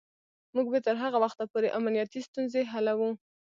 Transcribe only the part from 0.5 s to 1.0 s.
موږ به تر